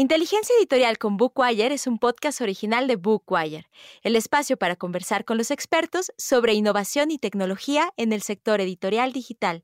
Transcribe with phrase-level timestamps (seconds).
[0.00, 3.66] Inteligencia Editorial con Bookwire es un podcast original de Bookwire,
[4.00, 9.12] el espacio para conversar con los expertos sobre innovación y tecnología en el sector editorial
[9.12, 9.62] digital.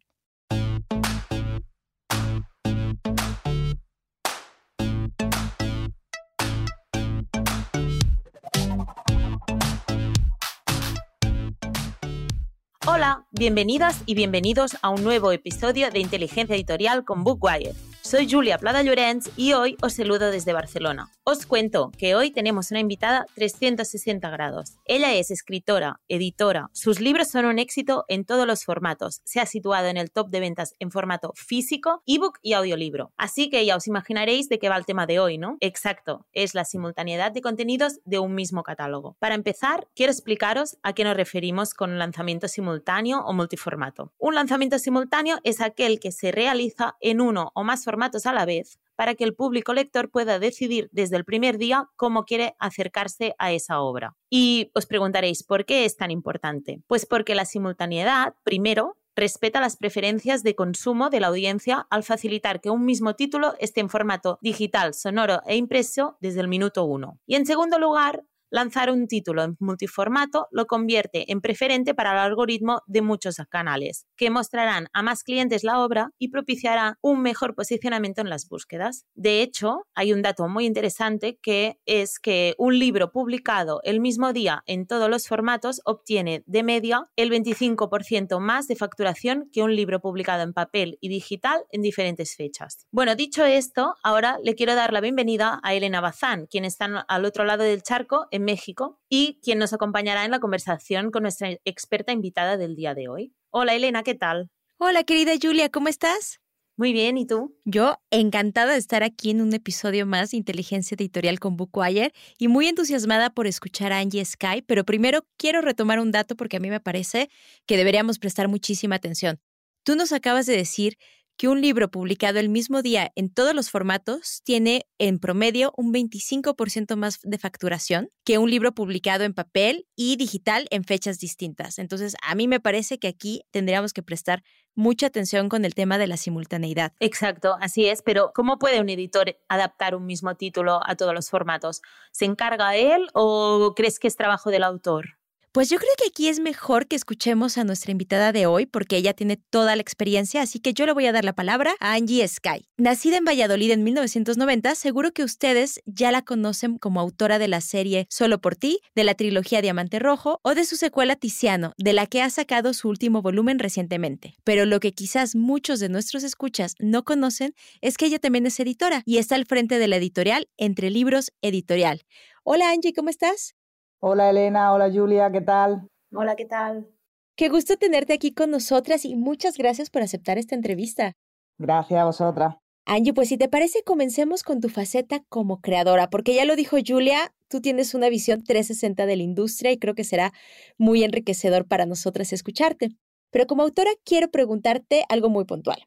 [12.96, 17.74] Hola, bienvenidas y bienvenidos a un nuevo episodio de Inteligencia Editorial con Bookwire.
[18.00, 21.10] Soy Julia Plada Llorens y hoy os saludo desde Barcelona.
[21.24, 24.76] Os cuento que hoy tenemos una invitada 360 grados.
[24.84, 29.22] Ella es escritora, editora, sus libros son un éxito en todos los formatos.
[29.24, 33.10] Se ha situado en el top de ventas en formato físico, ebook y audiolibro.
[33.16, 35.56] Así que ya os imaginaréis de qué va el tema de hoy, ¿no?
[35.60, 39.16] Exacto, es la simultaneidad de contenidos de un mismo catálogo.
[39.18, 42.85] Para empezar, quiero explicaros a qué nos referimos con lanzamiento simultáneo
[43.24, 44.12] o multiformato.
[44.18, 48.44] Un lanzamiento simultáneo es aquel que se realiza en uno o más formatos a la
[48.44, 53.34] vez para que el público lector pueda decidir desde el primer día cómo quiere acercarse
[53.38, 54.16] a esa obra.
[54.30, 56.80] Y os preguntaréis, ¿por qué es tan importante?
[56.86, 62.60] Pues porque la simultaneidad, primero, respeta las preferencias de consumo de la audiencia al facilitar
[62.60, 67.18] que un mismo título esté en formato digital, sonoro e impreso desde el minuto uno.
[67.26, 72.18] Y en segundo lugar, lanzar un título en multiformato lo convierte en preferente para el
[72.18, 77.54] algoritmo de muchos canales, que mostrarán a más clientes la obra y propiciará un mejor
[77.54, 79.04] posicionamiento en las búsquedas.
[79.14, 84.32] De hecho, hay un dato muy interesante que es que un libro publicado el mismo
[84.32, 89.74] día en todos los formatos obtiene de media el 25% más de facturación que un
[89.74, 92.86] libro publicado en papel y digital en diferentes fechas.
[92.90, 97.24] Bueno, dicho esto, ahora le quiero dar la bienvenida a Elena Bazán, quien está al
[97.24, 101.50] otro lado del charco en México y quien nos acompañará en la conversación con nuestra
[101.64, 103.34] experta invitada del día de hoy.
[103.50, 104.50] Hola Elena, ¿qué tal?
[104.78, 106.40] Hola querida Julia, ¿cómo estás?
[106.78, 107.58] Muy bien, ¿y tú?
[107.64, 112.48] Yo encantada de estar aquí en un episodio más de Inteligencia Editorial con Bookwire y
[112.48, 116.60] muy entusiasmada por escuchar a Angie Sky, pero primero quiero retomar un dato porque a
[116.60, 117.30] mí me parece
[117.64, 119.40] que deberíamos prestar muchísima atención.
[119.84, 120.98] Tú nos acabas de decir
[121.36, 125.92] que un libro publicado el mismo día en todos los formatos tiene en promedio un
[125.92, 131.78] 25% más de facturación que un libro publicado en papel y digital en fechas distintas.
[131.78, 134.42] Entonces, a mí me parece que aquí tendríamos que prestar
[134.74, 136.92] mucha atención con el tema de la simultaneidad.
[137.00, 141.30] Exacto, así es, pero ¿cómo puede un editor adaptar un mismo título a todos los
[141.30, 141.82] formatos?
[142.12, 145.16] ¿Se encarga él o crees que es trabajo del autor?
[145.56, 148.98] Pues yo creo que aquí es mejor que escuchemos a nuestra invitada de hoy porque
[148.98, 151.94] ella tiene toda la experiencia, así que yo le voy a dar la palabra a
[151.94, 152.66] Angie Sky.
[152.76, 157.62] Nacida en Valladolid en 1990, seguro que ustedes ya la conocen como autora de la
[157.62, 161.94] serie Solo por ti, de la trilogía Diamante Rojo o de su secuela Tiziano, de
[161.94, 164.34] la que ha sacado su último volumen recientemente.
[164.44, 168.60] Pero lo que quizás muchos de nuestros escuchas no conocen es que ella también es
[168.60, 172.02] editora y está al frente de la editorial Entre Libros Editorial.
[172.44, 173.54] Hola Angie, ¿cómo estás?
[173.98, 175.88] Hola Elena, hola Julia, ¿qué tal?
[176.12, 176.86] Hola, ¿qué tal?
[177.34, 181.12] Qué gusto tenerte aquí con nosotras y muchas gracias por aceptar esta entrevista.
[181.58, 182.56] Gracias a vosotras.
[182.84, 186.76] Angie, pues si te parece, comencemos con tu faceta como creadora, porque ya lo dijo
[186.86, 190.32] Julia, tú tienes una visión 360 de la industria y creo que será
[190.76, 192.90] muy enriquecedor para nosotras escucharte.
[193.30, 195.78] Pero como autora quiero preguntarte algo muy puntual.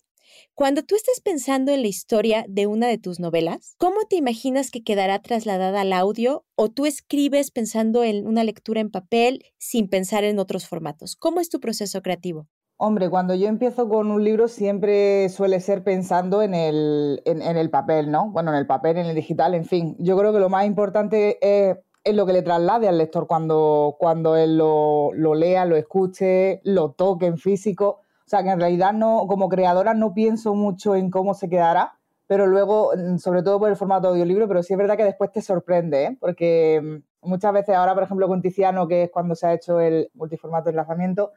[0.56, 4.72] Cuando tú estás pensando en la historia de una de tus novelas, ¿cómo te imaginas
[4.72, 9.90] que quedará trasladada al audio o tú escribes pensando en una lectura en papel sin
[9.90, 11.16] pensar en otros formatos?
[11.16, 12.48] ¿Cómo es tu proceso creativo?
[12.78, 17.70] Hombre, cuando yo empiezo con un libro siempre suele ser pensando en el, en, el
[17.70, 18.32] papel, ¿no?
[18.32, 19.98] Bueno, en el papel, en el digital, en fin.
[20.00, 23.98] Yo creo que lo más importante es es lo que le traslade al lector cuando,
[24.00, 28.02] cuando él lo, lo, lea, lo escuche, lo toque en físico.
[28.30, 31.94] O sea, que en realidad no, como creadora no pienso mucho en cómo se quedará,
[32.28, 35.04] pero luego, mm, sobre todo por el formato de audiolibro, pero sí es verdad que
[35.04, 36.18] después te sorprende, ¿eh?
[36.20, 39.80] porque mm, muchas veces ahora, por ejemplo, con Tiziano, que es cuando se ha hecho
[39.80, 41.32] el multiformato de lanzamiento,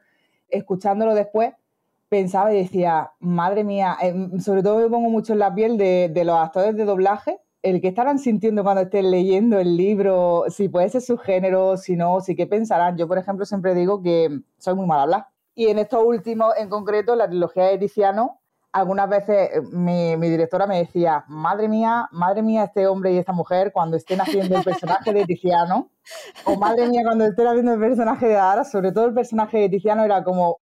[0.49, 1.53] escuchándolo después,
[2.09, 5.79] pensaba y decía, madre mía, eh, mm, sobre todo me pongo mucho en la piel
[5.79, 10.43] de, de los actores de doblaje, el que estarán sintiendo cuando estén leyendo el libro,
[10.49, 12.97] si puede ser su género, si no, si qué pensarán.
[12.97, 16.69] Yo, por ejemplo, siempre digo que soy muy mal hablar y en estos últimos, en
[16.69, 18.39] concreto, la trilogía de Tiziano,
[18.71, 23.31] algunas veces eh, mi, directora me decía, madre mía, madre mía, este hombre y esta
[23.31, 25.91] mujer cuando estén haciendo el personaje de Tiziano,
[26.45, 29.69] o madre mía, cuando estén haciendo el personaje de Ara, sobre todo el personaje de
[29.69, 30.59] Tiziano era como,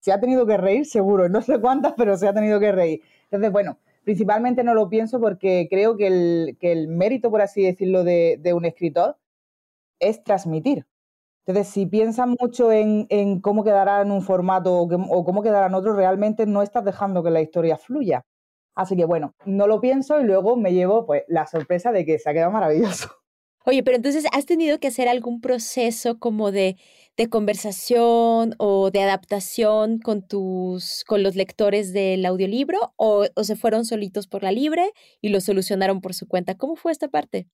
[0.00, 3.00] se ha tenido que reír, seguro, no sé cuántas, pero se ha tenido que reír.
[3.24, 7.62] Entonces, bueno, principalmente no lo pienso porque creo que el, que el mérito, por así
[7.62, 9.16] decirlo, de, de un escritor
[9.98, 10.86] es transmitir.
[11.46, 15.94] Entonces, si piensas mucho en, cómo quedará en un formato o, cómo quedará en otro,
[15.94, 18.24] realmente no estás dejando que la historia fluya.
[18.74, 22.18] Así que bueno, no lo pienso y luego me llevo pues la sorpresa de que
[22.18, 23.10] se ha quedado maravilloso.
[23.64, 26.76] Oye, pero entonces, ¿has tenido que hacer algún proceso como de,
[27.30, 32.92] conversación o de adaptación con tus, con los lectores del audiolibro?
[32.96, 36.56] O, ¿O se fueron solitos por la libre y lo solucionaron por su cuenta?
[36.56, 37.48] ¿Cómo fue esta parte?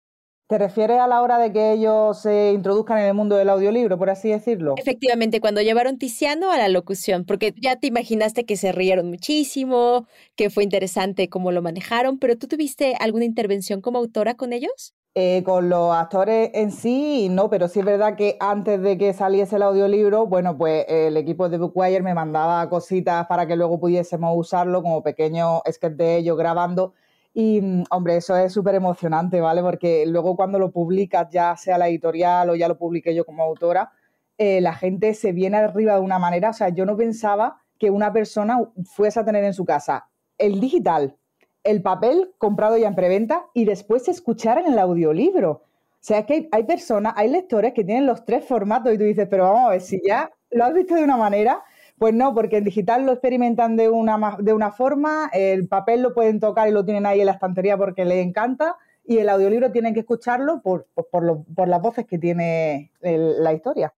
[0.52, 3.96] ¿Te refieres a la hora de que ellos se introduzcan en el mundo del audiolibro,
[3.96, 4.74] por así decirlo?
[4.76, 10.06] Efectivamente, cuando llevaron Tiziano a la locución, porque ya te imaginaste que se rieron muchísimo,
[10.36, 14.92] que fue interesante cómo lo manejaron, pero ¿tú tuviste alguna intervención como autora con ellos?
[15.14, 19.14] Eh, con los actores en sí, no, pero sí es verdad que antes de que
[19.14, 23.80] saliese el audiolibro, bueno, pues el equipo de Bookwire me mandaba cositas para que luego
[23.80, 26.92] pudiésemos usarlo como pequeños sketches de ellos grabando.
[27.34, 29.62] Y, hombre, eso es súper emocionante, ¿vale?
[29.62, 33.42] Porque luego cuando lo publicas, ya sea la editorial o ya lo publiqué yo como
[33.42, 33.90] autora,
[34.38, 37.90] eh, la gente se viene arriba de una manera, o sea, yo no pensaba que
[37.90, 40.08] una persona fuese a tener en su casa
[40.38, 41.16] el digital,
[41.64, 45.50] el papel comprado ya en preventa y después escuchar en el audiolibro.
[45.50, 49.04] O sea, es que hay, personas, hay lectores que tienen los tres formatos y tú
[49.04, 51.62] dices, pero vamos a ver, si ya lo has visto de una manera,
[51.98, 56.14] pues no, porque en digital lo experimentan de una, de una forma, el papel lo
[56.14, 59.72] pueden tocar y lo tienen ahí en la estantería porque les encanta y el audiolibro
[59.72, 63.94] tienen que escucharlo por, por, las voces que tiene la historia.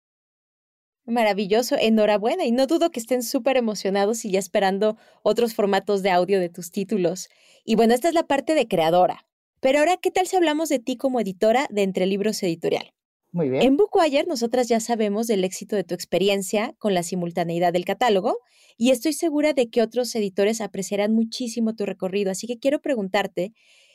[1.05, 2.45] Maravilloso, enhorabuena.
[2.45, 6.49] Y no dudo que estén súper emocionados y ya esperando otros formatos de audio de
[6.49, 7.29] tus títulos.
[7.65, 9.25] Y bueno, esta es la parte de creadora.
[9.59, 12.93] Pero ahora, ¿qué tal si hablamos de ti como editora de Entre Libros Editorial?
[13.33, 13.63] Muy bien.
[13.63, 18.37] En Bookwire nosotras ya sabemos del éxito de tu experiencia con la simultaneidad del catálogo
[18.77, 22.29] y estoy segura de que otros editores apreciarán muchísimo tu recorrido.
[22.29, 23.51] Así que quiero preguntarte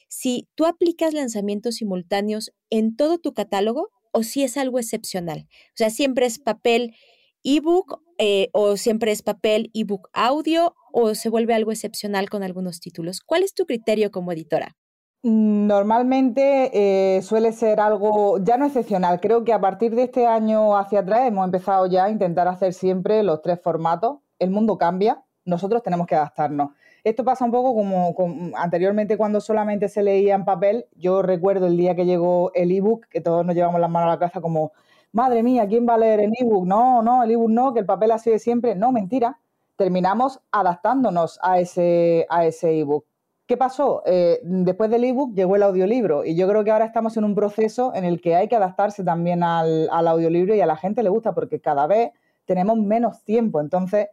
[0.09, 5.47] si tú aplicas lanzamientos simultáneos en todo tu catálogo o si es algo excepcional.
[5.51, 6.97] O sea, siempre es papel
[7.45, 12.81] ebook eh, o siempre es papel ebook audio o se vuelve algo excepcional con algunos
[12.81, 13.21] títulos.
[13.21, 14.77] ¿Cuál es tu criterio como editora?
[15.31, 19.21] Normalmente eh, suele ser algo ya no excepcional.
[19.21, 22.73] Creo que a partir de este año hacia atrás hemos empezado ya a intentar hacer
[22.73, 24.21] siempre los tres formatos.
[24.39, 26.71] El mundo cambia, nosotros tenemos que adaptarnos.
[27.05, 28.15] Esto pasa un poco como,
[28.57, 30.87] anteriormente cuando solamente se leía en papel.
[30.97, 34.13] Yo recuerdo el día que llegó el ebook, que todos nos llevamos las manos a
[34.13, 34.73] la cabeza como,
[35.13, 36.67] madre mía, ¿quién va a leer en ebook?
[36.67, 38.75] No, no, el ebook no, que el papel ha sido siempre.
[38.75, 39.39] No, mentira.
[39.77, 43.05] Terminamos adaptándonos a ese, a ese ebook.
[43.49, 44.03] ¿Qué pasó?
[44.05, 47.35] Eh, después del ebook llegó el audiolibro y yo creo que ahora estamos en un
[47.35, 51.09] proceso en el que hay que adaptarse también al, audiolibro y a la gente le
[51.09, 52.11] gusta porque cada vez
[52.45, 53.61] tenemos menos tiempo.
[53.61, 54.09] Entonces,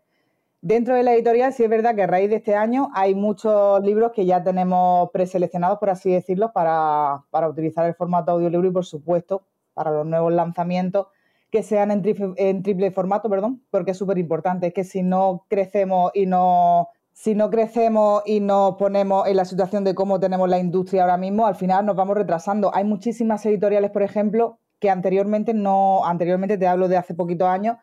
[0.62, 3.84] Dentro de la editorial sí es verdad que a raíz de este año hay muchos
[3.84, 8.84] libros que ya tenemos preseleccionados, por así decirlo, para, utilizar el formato audiolibro y, por
[8.84, 9.44] supuesto,
[9.76, 11.06] para los nuevos lanzamientos
[11.52, 12.02] que sean en,
[12.38, 14.66] en triple formato, perdón, porque es súper importante.
[14.66, 19.45] Es que si no crecemos y no si no crecemos y nos ponemos en la
[19.45, 22.75] situación de cómo tenemos la industria ahora mismo, al final nos vamos retrasando.
[22.75, 27.77] Hay muchísimas editoriales, por ejemplo, que anteriormente no, anteriormente te hablo de hace poquitos años,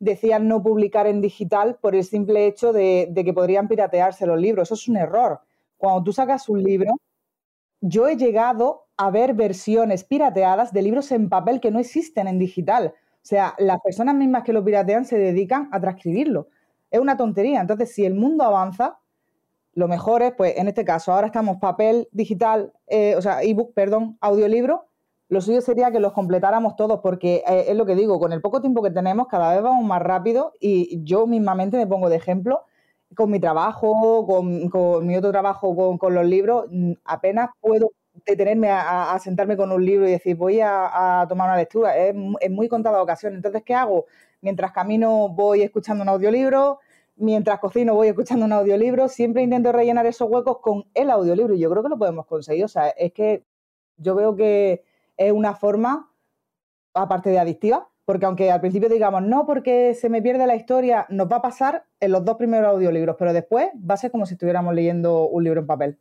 [0.00, 4.66] decían no publicar en digital por el simple hecho de, que podrían piratearse los libros.
[4.66, 5.40] Eso es un error.
[5.76, 6.92] Cuando tú sacas un libro,
[7.80, 12.40] yo he llegado a ver versiones pirateadas de libros en papel que no existen en
[12.40, 12.94] digital.
[12.96, 16.48] O sea, las personas mismas que lo piratean se dedican a transcribirlo.
[16.92, 17.60] Es una tontería.
[17.60, 19.00] Entonces, si el mundo avanza,
[19.74, 23.74] lo mejor es, pues en este caso, ahora estamos papel, digital, eh, o sea, ebook,
[23.74, 24.86] perdón, audiolibro,
[25.28, 28.42] lo suyo sería que los completáramos todos, porque eh, es lo que digo, con el
[28.42, 32.16] poco tiempo que tenemos, cada vez vamos más rápido y yo mismamente me pongo de
[32.16, 32.66] ejemplo
[33.14, 37.92] con mi trabajo, con, mi otro trabajo, con, los libros, mm, apenas puedo
[38.26, 41.96] detenerme a, sentarme con un libro y decir, voy a, tomar una lectura.
[41.96, 43.34] Es, muy contada ocasión.
[43.34, 44.06] Entonces, ¿qué hago?
[44.42, 46.80] Mientras camino voy escuchando un audiolibro,
[47.14, 51.60] mientras cocino voy escuchando un audiolibro, siempre intento rellenar esos huecos con el audiolibro y
[51.60, 52.64] yo creo que lo podemos conseguir.
[52.64, 53.44] O sea, es que
[53.96, 54.82] yo veo que
[55.16, 56.10] es una forma,
[56.92, 61.06] aparte de adictiva, porque aunque al principio digamos, no, porque se me pierde la historia,
[61.08, 64.26] nos va a pasar en los dos primeros audiolibros, pero después va a ser como
[64.26, 65.98] si estuviéramos leyendo un libro en papel.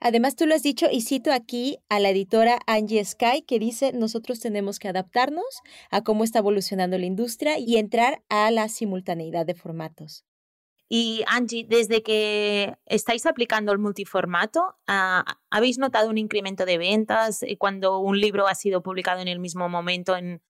[0.00, 3.92] Además, tú lo has dicho y cito aquí a la editora Angie Sky que dice,
[3.92, 5.60] nosotros tenemos que adaptarnos
[5.90, 10.24] a cómo está evolucionando la industria y entrar a la simultaneidad de formatos.
[10.94, 17.42] Y Angie, desde que estáis aplicando el multiformato, ah, ¿habéis notado un incremento de ventas
[17.42, 20.42] eh, cuando un libro ha sido publicado en el mismo momento en,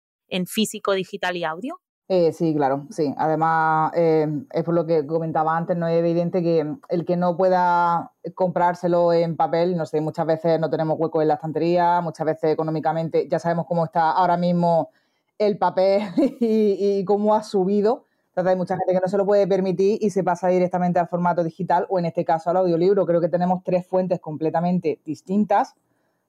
[0.48, 1.80] físico, digital y audio?
[2.14, 3.14] Eh, sí, claro, sí.
[3.16, 7.38] Además, eh, es por lo que comentaba antes, no es evidente que el que no
[7.38, 12.26] pueda comprárselo en papel, no sé, muchas veces no tenemos hueco en la estantería, muchas
[12.26, 14.90] veces económicamente ya sabemos cómo está ahora mismo
[15.38, 16.02] el papel
[16.38, 20.10] y cómo ha subido Entonces hay mucha gente que no se lo puede permitir y
[20.10, 23.06] se pasa directamente al formato digital o en este caso al audiolibro.
[23.06, 25.74] Creo que tenemos tres fuentes completamente distintas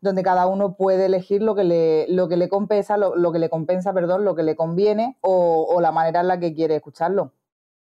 [0.04, 3.50] donde cada uno puede elegir lo que le, lo que le compensa, lo, que le
[3.50, 7.32] compensa, perdón, lo que le conviene o, o, la manera en la que quiere escucharlo.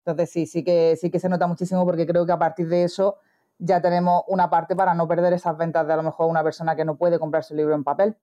[0.05, 2.83] Entonces sí, sí que, sí que se nota muchísimo porque creo que a partir de
[2.83, 3.19] eso
[3.59, 6.75] ya tenemos una parte para no perder esas ventas de a lo mejor una persona
[6.75, 8.17] que no puede comprarse el libro en papel.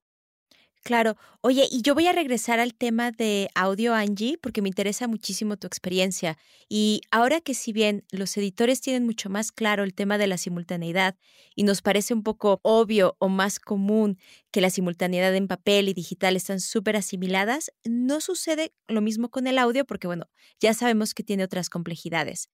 [0.84, 1.18] Claro.
[1.42, 5.58] Oye, y yo voy a regresar al tema de audio, Angie, porque me interesa muchísimo
[5.58, 6.38] tu experiencia.
[6.70, 10.38] Y ahora que si bien los editores tienen mucho más claro el tema de la
[10.38, 11.16] simultaneidad
[11.56, 14.18] y nos parece un poco obvio o más común
[14.52, 19.48] que la simultaneidad en papel y digital están súper asimiladas, no sucede lo mismo con
[19.48, 20.30] el audio porque, bueno,
[20.62, 22.50] ya sabemos que tiene otras complejidades.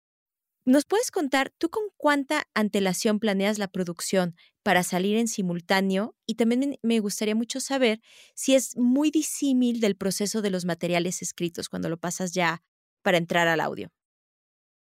[0.66, 6.16] ¿Nos puedes contar tú con cuánta antelación planeas la producción para salir en simultáneo?
[6.26, 8.00] Y también me gustaría mucho saber
[8.34, 12.62] si es muy disímil del proceso de los materiales escritos cuando lo pasas ya
[13.04, 13.90] para entrar al audio.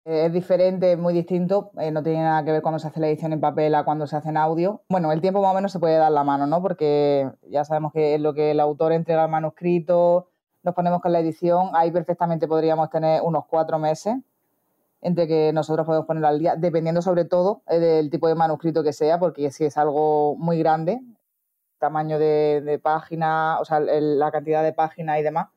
[0.05, 1.71] Es diferente, es muy distinto.
[1.79, 4.07] Eh, no tiene nada que ver cuando se hace la edición en papel a cuando
[4.07, 4.83] se hace en audio.
[4.89, 6.63] Bueno, el tiempo más o menos se puede dar la mano, ¿no?
[6.63, 10.31] Porque ya sabemos que es lo que el autor entrega al manuscrito,
[10.63, 14.17] nos ponemos con la edición, ahí perfectamente podríamos tener unos cuatro meses
[15.01, 18.83] entre que nosotros podemos poner al día, dependiendo sobre todo eh, del tipo de manuscrito
[18.83, 21.01] que sea, porque si es algo muy grande,
[21.79, 25.49] tamaño de, página, o sea, la cantidad de páginas y demás,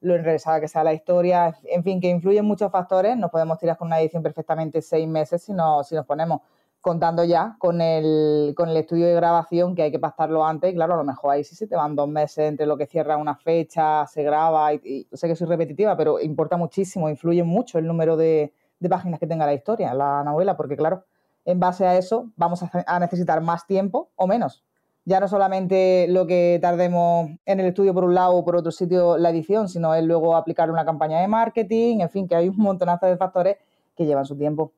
[0.00, 3.76] lo enrevesada que sea la historia, en fin, que influyen muchos factores, nos podemos tirar
[3.76, 6.40] con una edición perfectamente seis meses si, si nos ponemos
[6.80, 10.74] contando ya con el, con el estudio de grabación que hay que pasarlo antes, y
[10.74, 13.16] claro, a lo mejor ahí sí se te van dos meses entre lo que cierra
[13.16, 17.86] una fecha, se graba, y sé que soy repetitiva, pero importa muchísimo, influye mucho el
[17.86, 21.04] número de, de páginas que tenga la historia, la novela, porque claro,
[21.44, 24.64] en base a eso vamos a, necesitar más tiempo o menos.
[25.04, 28.70] Ya no solamente lo que tardemos en el estudio por un lado o por otro
[28.70, 32.48] sitio la edición, sino es luego aplicar una campaña de marketing, en fin, que hay
[32.48, 33.56] un montonazo de factores
[33.96, 34.72] que llevan su tiempo.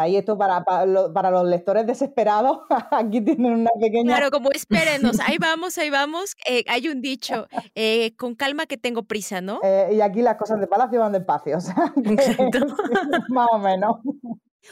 [0.00, 2.60] Ahí esto para, para, los lectores desesperados,
[2.92, 4.16] aquí tienen una pequeña...
[4.16, 6.36] Claro, como espérenos, ahí vamos, ahí vamos.
[6.48, 9.58] Eh, hay un dicho, eh, con calma que tengo prisa, ¿no?
[9.64, 11.92] Eh, y aquí las cosas de palacio van despacio, o sea,
[13.28, 13.96] más o menos.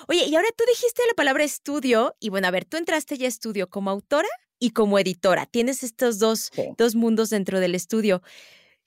[0.06, 3.26] Oye, y ahora tú dijiste la palabra estudio, y bueno, a ver, tú entraste ya
[3.26, 4.28] a estudio como autora
[4.60, 5.46] y como editora.
[5.46, 8.22] Tienes estos dos, dos mundos dentro del estudio.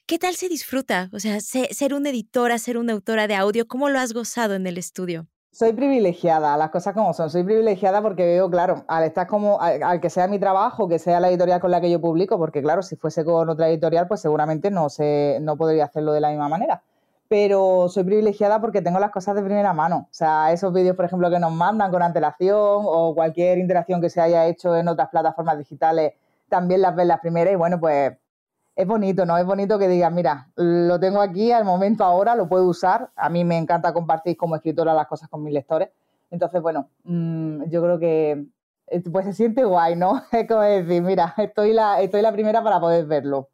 [0.06, 1.10] ¿Qué tal se disfruta?
[1.12, 4.66] O sea, ser una editora, ser una autora de audio, ¿cómo lo has gozado en
[4.66, 5.28] el estudio?
[5.52, 7.28] Soy privilegiada, las cosas como son.
[7.28, 11.18] Soy privilegiada porque veo, claro, al estar como, al, que sea mi trabajo, que sea
[11.18, 14.20] la editorial con la que yo publico, porque claro, si fuese con otra editorial, pues
[14.20, 16.82] seguramente no, sé, no podría hacerlo de la misma manera.
[17.28, 20.06] Pero soy privilegiada porque tengo las cosas de primera mano.
[20.10, 24.10] O sea, esos vídeos, por ejemplo, que nos mandan con antelación o cualquier interacción que
[24.10, 26.14] se haya hecho en otras plataformas digitales,
[26.48, 28.12] también las ven las primeras y bueno, pues
[28.80, 29.36] es bonito, ¿no?
[29.36, 33.10] Es bonito que digas, mira, lo tengo aquí al momento ahora, lo puedo usar.
[33.14, 35.90] A mí me encanta compartir como escritora las cosas con mis lectores.
[36.30, 38.46] Entonces, bueno, mm, yo creo que
[38.86, 40.22] eh, pues se siente guay, ¿no?
[40.32, 43.50] Es como decir, mira, estoy la, estoy la primera para poder verlo.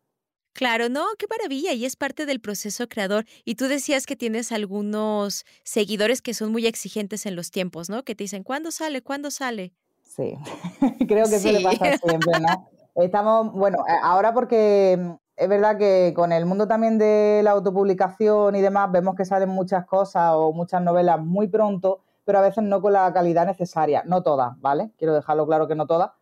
[0.52, 3.26] Claro, no, qué maravilla, y es parte del proceso creador.
[3.44, 8.04] Y tú decías que tienes algunos seguidores que son muy exigentes en los tiempos, ¿no?
[8.04, 9.02] Que te dicen, ¿cuándo sale?
[9.02, 9.74] ¿Cuándo sale?
[10.02, 10.34] Sí,
[11.08, 12.70] creo que eso le pasa siempre, ¿no?
[12.96, 17.50] Estamos, bueno, eh, ahora porque mm, es verdad que con el mundo también de la
[17.50, 22.42] autopublicación y demás, vemos que salen muchas cosas o muchas novelas muy pronto, pero a
[22.42, 24.92] veces no con la calidad necesaria, no todas, ¿vale?
[24.96, 26.12] Quiero dejarlo claro que no todas.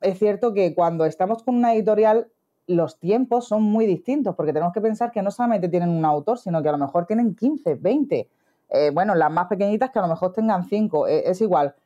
[0.00, 2.28] Es cierto que cuando estamos con una editorial,
[2.66, 6.38] los tiempos son muy distintos, porque tenemos que pensar que no solamente tienen un autor,
[6.38, 8.28] sino que a lo mejor tienen 15, 20.
[8.70, 11.76] Eh, bueno, las más pequeñitas que a lo mejor tengan 5, e, es igual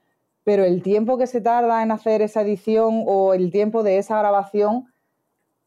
[0.48, 4.18] pero el tiempo que se tarda en hacer esa edición o el tiempo de esa
[4.18, 4.86] grabación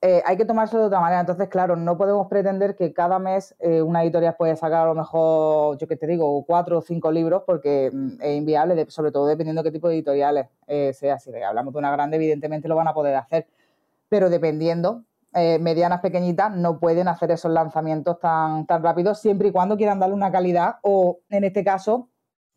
[0.02, 1.20] eh, hay que tomárselo de otra manera.
[1.20, 4.96] Entonces, claro, no podemos pretender que cada mes eh, una editorial puede sacar a lo
[4.96, 9.28] mejor, yo que te digo, cuatro o cinco libros porque mm, es inviable, sobre todo
[9.28, 11.20] dependiendo de qué tipo de editoriales eh, sea.
[11.20, 13.46] Si hablamos de una grande, evidentemente lo van a poder hacer,
[14.10, 19.78] pero dependiendo, medianas, pequeñitas, no pueden hacer esos lanzamientos tan, tan rápidos siempre y cuando
[19.78, 22.10] quieran darle una calidad o, en este caso,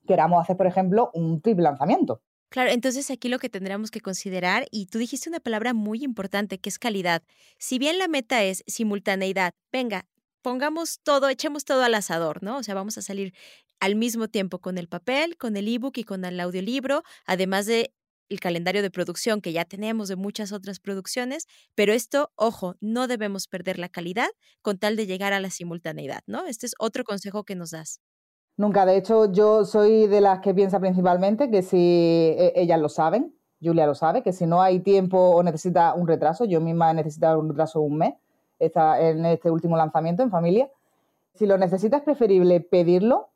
[0.07, 2.23] queramos hacer, por ejemplo, un triple lanzamiento.
[2.51, 6.59] Claro, entonces aquí lo que tendríamos que considerar, y tú dijiste una palabra muy importante
[6.61, 7.23] que es calidad.
[7.59, 10.07] Si bien la meta es simultaneidad, venga,
[10.41, 12.59] pongamos todo, echemos todo al asador, ¿no?
[12.59, 13.35] O sea, vamos a salir
[13.81, 17.93] al mismo tiempo con el papel, con el ebook y con el audiolibro, además de
[18.29, 23.09] el calendario de producción que ya tenemos de muchas otras producciones, pero esto, ojo, no
[23.09, 24.29] debemos perder la calidad
[24.63, 26.47] con tal de llegar a la simultaneidad, ¿no?
[26.47, 28.01] Este es otro consejo que nos das.
[28.57, 32.89] Nunca, de hecho, yo soy de las que piensa principalmente que si e, ellas lo
[32.89, 36.91] saben, Julia lo sabe, que si no hay tiempo o necesita un retraso, yo misma
[36.91, 38.15] he necesitado un retraso un mes
[38.59, 40.71] en este último lanzamiento en familia,
[41.35, 43.31] Si lo necesitas, es preferible pedirlo.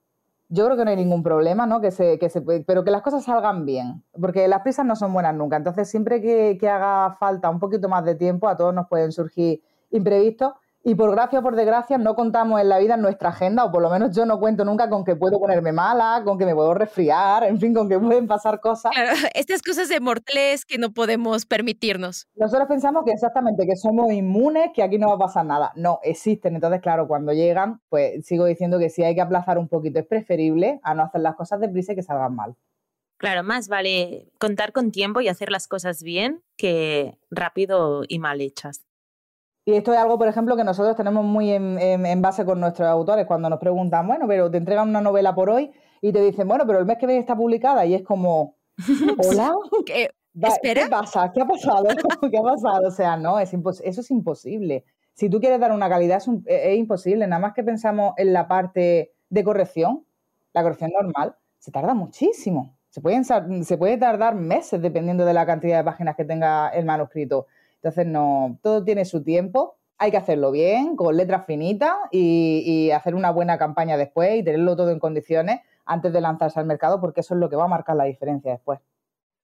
[0.49, 1.81] Yo creo que no hay ningún problema, ¿no?
[1.81, 5.13] Que se, que se, pero que las cosas salgan bien, porque las prisas no son
[5.13, 5.57] buenas nunca.
[5.57, 9.13] Entonces, siempre que, que haga falta un poquito más de tiempo, a todos nos pueden
[9.13, 9.61] surgir
[9.91, 10.53] imprevistos
[10.85, 13.73] y por gracia o por desgracia no contamos en la vida en nuestra agenda, o
[13.73, 16.55] por lo menos yo no cuento nunca con que puedo ponerme mala, con que me
[16.55, 18.93] puedo resfriar, en fin, con que pueden pasar cosas.
[18.95, 22.27] Claro, estas cosas de mortales que no podemos permitirnos.
[22.37, 25.73] Nosotros pensamos que exactamente, que somos inmunes, que aquí no va a pasar nada.
[25.75, 26.55] No, existen.
[26.55, 30.07] Entonces, claro, cuando llegan, pues sigo diciendo que si hay que aplazar un poquito es
[30.07, 32.57] preferible a no hacer las cosas deprisa y que salgan mal.
[33.19, 38.41] Claro, más vale contar con tiempo y hacer las cosas bien que rápido y mal
[38.41, 38.88] hechas.
[39.69, 43.27] Y esto es algo, por ejemplo, que nosotros tenemos muy en, base con nuestros autores
[43.27, 45.71] cuando nos preguntan, bueno, pero te entregan una novela por hoy
[46.01, 48.57] y te dicen, bueno, pero el mes que viene está publicada y es como,
[49.19, 49.53] hola,
[49.85, 50.09] ¿Qué?
[50.41, 50.85] ¿Espera?
[50.85, 51.31] ¿qué pasa?
[51.35, 51.85] ¿Qué ha pasado?
[52.31, 52.89] ¿Qué ha pasado?
[52.89, 54.87] O sea, no, es eso es imposible.
[55.13, 57.27] Si tú quieres dar una calidad, es, es imposible.
[57.27, 60.07] Nada más que pensamos en la parte de corrección,
[60.55, 62.75] la corrección normal, se tarda muchísimo.
[62.89, 66.87] Se, pueden, se puede tardar meses dependiendo de la cantidad de páginas que tenga el
[66.87, 67.49] manuscrito.
[67.83, 69.77] Entonces, no, todo tiene su tiempo.
[69.99, 74.77] Hay que hacerlo bien, con letras finitas y, hacer una buena campaña después y tenerlo
[74.77, 77.69] todo en condiciones antes de lanzarse al mercado, porque eso es lo que va a
[77.69, 78.81] marcar la diferencia después.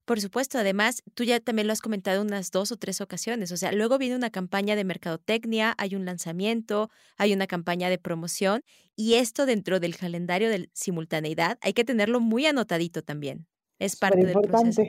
[0.05, 3.51] Por supuesto, además, tú ya también lo has comentado unas dos o tres ocasiones.
[3.53, 7.99] O sea, luego viene una campaña de mercadotecnia, hay un lanzamiento, hay una campaña de
[7.99, 8.63] promoción
[8.95, 13.47] y esto dentro del calendario de simultaneidad hay que tenerlo muy anotadito también.
[13.79, 14.83] Es parte del proceso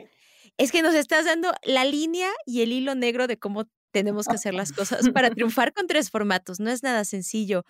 [0.58, 4.34] es que nos estás dando la línea y el hilo negro de cómo tenemos que
[4.34, 6.60] hacer las cosas para triunfar con tres formatos.
[6.60, 7.64] No es nada sencillo.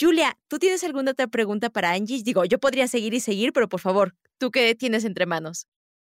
[0.00, 2.22] Julia, ¿tú tienes alguna otra pregunta para Angie?
[2.22, 5.66] Digo, yo podría seguir y seguir, pero por favor, ¿tú qué tienes entre manos?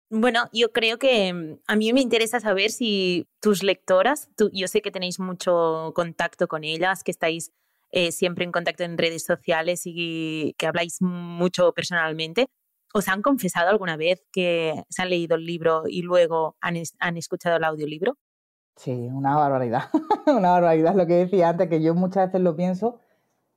[0.10, 4.82] Bueno, yo creo que mm, a mí me interesa saber si tus lectoras, yo sé
[4.82, 7.52] que tenéis mucho contacto con ellas, que estáis
[7.92, 12.48] eh, siempre en contacto en redes sociales y que habláis mucho personalmente.
[12.96, 16.78] ¿Os han confesado alguna vez que se han leído el libro y luego han,
[17.18, 18.18] escuchado el audiolibro?
[18.76, 19.86] Sí, una barbaridad,
[20.28, 20.94] una barbaridad.
[20.94, 23.00] Lo que decía antes, que yo muchas veces lo pienso,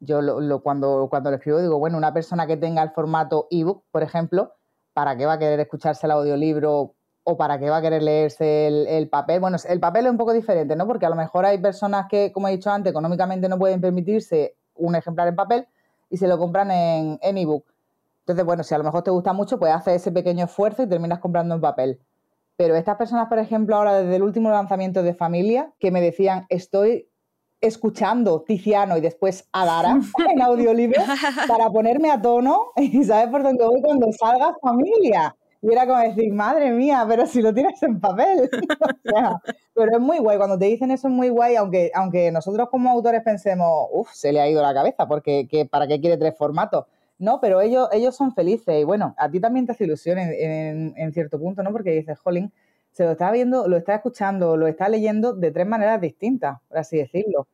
[0.00, 3.85] yo lo, cuando, cuando lo escribo digo, bueno, una persona que tenga el formato ebook,
[3.90, 4.55] por ejemplo,
[4.94, 6.94] ¿para qué va a querer escucharse el audiolibro
[7.25, 9.40] o para qué va a querer leerse el, papel?
[9.40, 10.87] Bueno, el papel es un poco diferente, ¿no?
[10.87, 14.57] Porque a lo mejor hay personas que, como he dicho antes, económicamente no pueden permitirse
[14.77, 15.66] un ejemplar en papel
[16.09, 17.75] y se lo compran en, en ebook.
[18.26, 20.88] Entonces, bueno, si a lo mejor te gusta mucho, puedes hacer ese pequeño esfuerzo y
[20.88, 22.00] terminas comprando en papel.
[22.56, 26.44] Pero estas personas, por ejemplo, ahora desde el último lanzamiento de Familia, que me decían,
[26.48, 27.08] estoy
[27.60, 31.02] escuchando Tiziano y después Adara en audiolibro
[31.46, 35.36] para ponerme a tono y sabes por dónde voy cuando salga Familia.
[35.62, 38.50] Y era como decir, madre mía, pero si lo tienes en papel.
[39.74, 42.90] pero es muy guay, cuando te dicen eso es muy guay, aunque, aunque nosotros como
[42.90, 46.86] autores pensemos, uff, se le ha ido la cabeza, porque ¿para qué quiere tres formatos?
[47.18, 51.12] No, pero ellos, ellos son felices y bueno, a ti también te hace ilusión en,
[51.12, 51.72] cierto punto, ¿no?
[51.72, 52.52] Porque dices, jolín,
[52.92, 56.79] se lo está viendo, lo está escuchando, lo está leyendo de tres maneras distintas, por
[56.79, 57.46] así decirlo.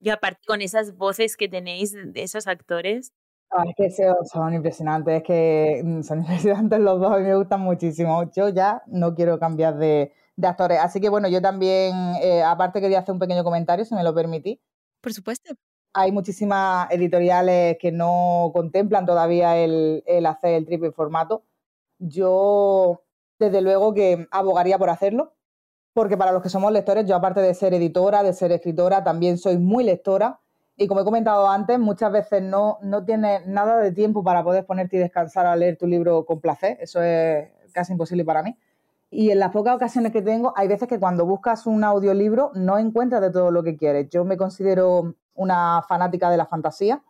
[0.00, 3.12] Y aparte con esas voces que tenéis de esos actores.
[3.50, 7.60] Ah, es que son impresionantes, es que mm, son impresionantes los dos y me gustan
[7.60, 8.30] muchísimo.
[8.32, 10.78] Yo ya no quiero cambiar de, actores.
[10.78, 14.14] Así que bueno, yo también, eh, aparte quería hacer un pequeño comentario, si me lo
[14.14, 14.60] permití.
[15.00, 15.54] Por supuesto
[15.92, 21.44] hay muchísimas editoriales que no contemplan todavía el, hacer el triple formato.
[21.98, 23.02] Yo,
[23.38, 25.34] desde luego, que abogaría por hacerlo,
[25.92, 29.38] porque para los que somos lectores, yo aparte de ser editora, de ser escritora, también
[29.38, 30.40] soy muy lectora.
[30.76, 34.64] Y como he comentado antes, muchas veces no, no tienes nada de tiempo para poder
[34.64, 36.78] ponerte y descansar a leer tu libro con placer.
[36.80, 38.56] Eso es casi imposible para mí.
[39.10, 42.78] Y en las pocas ocasiones que tengo, hay veces que cuando buscas un audiolibro no
[42.78, 44.08] encuentras de todo lo que quieres.
[44.08, 47.02] Yo me considero una fanática de la fantasía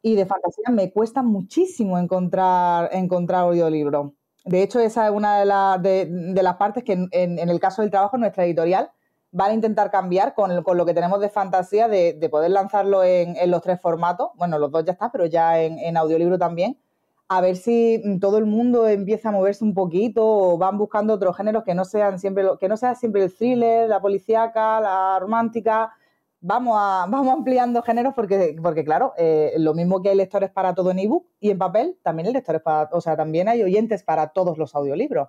[0.00, 4.12] y de fantasía me cuesta muchísimo encontrar, encontrar audiolibros.
[4.44, 8.16] De hecho, esa es una de, de, las partes que en, el caso del trabajo
[8.16, 8.90] nuestra editorial
[9.30, 13.60] van a intentar cambiar con, lo que tenemos de fantasía, de, poder lanzarlo en, los
[13.60, 14.30] tres formatos.
[14.36, 16.78] Bueno, los dos ya está, pero ya en, audiolibro también.
[17.28, 21.36] A ver si todo el mundo empieza a moverse un poquito o van buscando otros
[21.36, 25.92] géneros que no sean siempre, que no sea siempre el thriller, la policíaca, la romántica,
[26.40, 30.74] vamos, a, vamos ampliando géneros porque, porque claro, eh, lo mismo que hay lectores para
[30.74, 34.02] todo en ebook y en papel, también hay lectores para, o sea, también hay oyentes
[34.02, 35.28] para todos los audiolibros.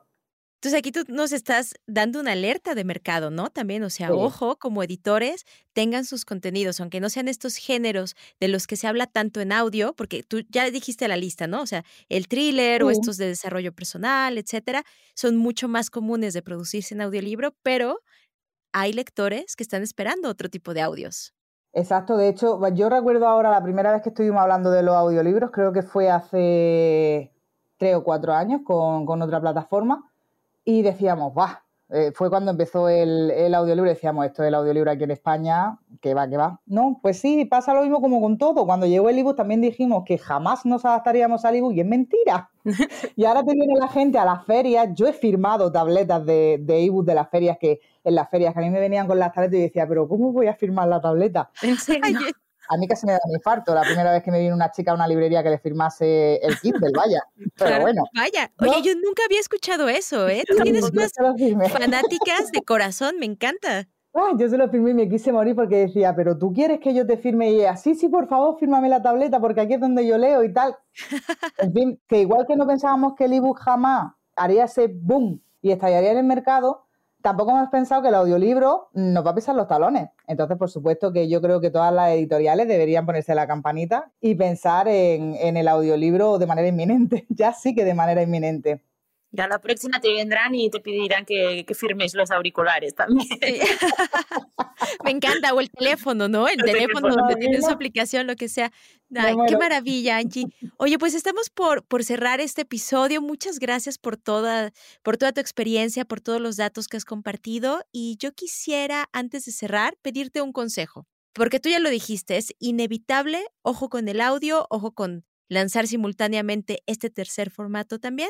[0.60, 3.50] Entonces aquí tú nos estás dando una alerta de mercado, ¿no?
[3.50, 8.50] También, o sea, ojo, como editores, tengan sus contenidos, aunque no sean estos géneros de
[8.50, 11.62] los que se habla tanto en audio, porque tú ya dijiste la lista, ¿no?
[11.62, 14.84] O sea, el thriller o estos de desarrollo personal, etcétera,
[15.16, 18.02] son mucho más comunes de producirse en audiolibro, pero
[18.74, 21.34] hay lectores que están esperando otro tipo de audios.
[21.74, 25.52] Exacto, de hecho, yo recuerdo ahora la primera vez que estuvimos hablando de los audiolibros,
[25.52, 27.32] creo que fue hace
[27.78, 30.12] tres o cuatro años con, otra plataforma,
[30.66, 31.64] y decíamos, ¡buah!
[31.92, 36.14] Eh, fue cuando empezó el, el, audiolibro, decíamos, esto del audiolibro aquí en España, que
[36.14, 36.60] va, que va.
[36.68, 38.66] No, pues sí, pasa lo mismo como con todo.
[38.66, 42.52] Cuando llegó el ebook también dijimos que jamás nos adaptaríamos al ebook y es mentira.
[43.16, 44.90] y ahora te viene la gente a las ferias.
[44.94, 48.60] Yo he firmado tabletas de, de ebook de las ferias que en las ferias que
[48.60, 51.02] a mí me venían con las tabletas y decía, pero ¿cómo voy a firmar la
[51.02, 51.50] tableta?
[51.64, 52.20] ¿En serio?
[52.70, 54.92] A mí casi me da un infarto la primera vez que me vino una chica
[54.92, 57.20] a una librería que le firmase el Kindle, vaya.
[57.58, 58.04] Pero bueno.
[58.16, 60.44] Vaya, oye, yo nunca había escuchado eso, ¿eh?
[60.48, 61.12] Tú tienes unas
[61.72, 63.88] fanáticas de corazón, me encanta.
[64.14, 66.94] Ah, yo se lo firmé y me quise morir porque decía, pero tú quieres que
[66.94, 70.06] yo te firme y así, sí, por favor, fírmame la tableta porque aquí es donde
[70.06, 70.76] yo leo y tal.
[71.58, 75.72] En fin, que igual que no pensábamos que el ebook jamás haría ese boom y
[75.72, 76.86] estallaría en el mercado,
[77.22, 80.10] tampoco hemos pensado que el audiolibro nos va a pisar los talones.
[80.28, 84.36] Entonces, por supuesto que yo creo que todas las editoriales deberían ponerse la campanita y
[84.36, 87.26] pensar en, en el audiolibro de manera inminente.
[87.30, 88.82] ya sí que de manera inminente.
[89.32, 93.28] Ya la próxima te vendrán y te pedirán que, que firmes los auriculares también.
[95.04, 96.48] Me encanta, o el teléfono, ¿no?
[96.48, 98.72] El, teléfono, donde tienes su aplicación, lo que sea.
[99.16, 100.46] Ay, qué maravilla, Angie.
[100.78, 103.22] Oye, pues estamos por, por cerrar este episodio.
[103.22, 104.72] Muchas gracias por toda,
[105.04, 107.82] por toda tu experiencia, por todos los datos que has compartido.
[107.92, 111.08] Y yo quisiera, antes de cerrar, pedirte un consejo.
[111.34, 116.84] Porque tú ya lo dijiste, es inevitable, ojo con el audio, ojo con lanzar simultáneamente
[116.86, 118.30] este tercer formato también,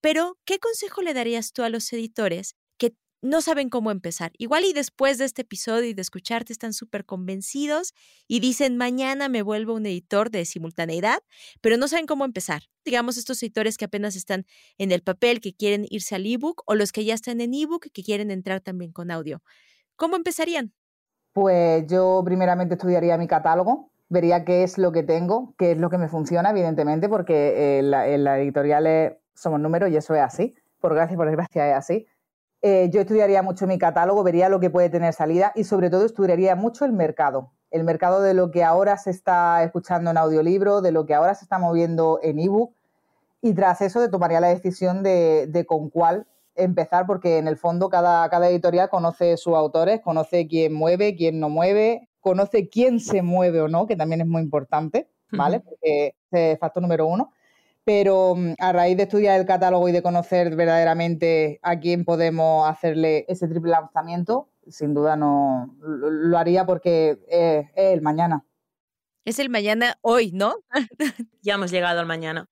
[0.00, 2.54] pero, ¿qué consejo le darías tú a los editores
[3.20, 4.32] no saben cómo empezar?
[4.38, 7.94] Igual y después de este episodio y de escucharte están súper convencidos
[8.26, 11.18] y dicen, mañana me vuelvo un editor de simultaneidad,
[11.60, 12.62] pero no saben cómo empezar.
[12.84, 14.46] Digamos, estos editores que apenas están
[14.78, 17.88] en el papel, que quieren irse al ebook, o los que ya están en ebook,
[17.92, 19.42] que quieren entrar también con audio.
[19.96, 20.72] ¿Cómo empezarían?
[21.32, 25.90] Pues yo primeramente estudiaría mi catálogo, vería qué es lo que tengo, qué es lo
[25.90, 30.14] que me funciona, evidentemente, porque en la, en la editorial es somos números y eso
[30.14, 30.54] es así.
[30.80, 32.06] Por gracia por desgracia es así.
[32.60, 36.04] Eh, yo estudiaría mucho mi catálogo, vería lo que puede tener salida y sobre todo
[36.04, 37.52] estudiaría mucho el mercado.
[37.70, 41.34] El mercado de lo que ahora se está escuchando en audiolibro, de lo que ahora
[41.34, 42.74] se está moviendo en ebook
[43.40, 47.56] y tras eso de tomaría la decisión de, de con cuál empezar porque en el
[47.56, 52.98] fondo cada, cada editorial conoce sus autores, conoce quién mueve, quién no mueve, conoce quién
[52.98, 55.60] se mueve o no, que también es muy importante, ¿vale?
[55.60, 57.32] Porque es factor número uno
[57.88, 62.68] pero mm, a raíz de estudiar el catálogo y de conocer verdaderamente a quién podemos
[62.68, 68.44] hacerle ese triple lanzamiento, sin duda no lo haría porque es, el mañana.
[69.24, 70.56] Es el mañana hoy, ¿no?
[71.40, 72.50] ya hemos llegado al mañana.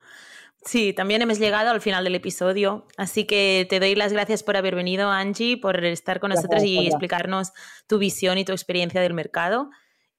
[0.65, 4.57] Sí, también hemos llegado al final del episodio, así que te doy las gracias por
[4.57, 7.53] haber venido, Angie, por estar con nosotros y explicarnos
[7.87, 9.69] tu visión y tu experiencia del mercado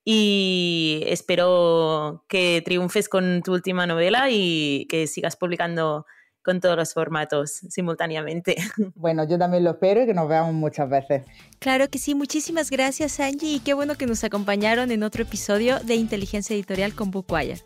[0.10, 6.06] y espero que triunfes con tu última novela y que sigas publicando
[6.42, 8.56] con todos los formatos simultáneamente.
[8.96, 11.24] Bueno, yo también lo espero y que nos veamos muchas veces.
[11.60, 15.80] Claro que sí, muchísimas gracias Angie y qué bueno que nos acompañaron en otro episodio
[15.82, 17.62] de Inteligencia Editorial con Bookwire.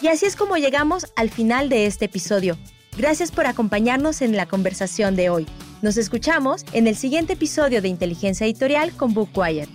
[0.00, 2.56] Y así es como llegamos al final de este episodio.
[2.96, 5.46] Gracias por acompañarnos en la conversación de hoy.
[5.82, 9.66] Nos escuchamos en el siguiente episodio de Inteligencia Editorial con Bookwire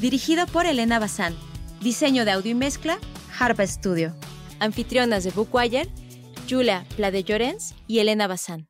[0.00, 1.36] dirigido por Elena Bazán.
[1.80, 2.98] Diseño de audio y mezcla,
[3.38, 4.14] Harpa Studio.
[4.58, 5.88] Anfitrionas de Bookwire,
[6.48, 8.69] Julia Plade Llorens y Elena Bazán.